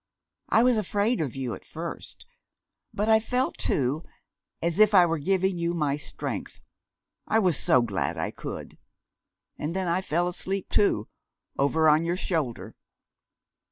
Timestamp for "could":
8.31-8.79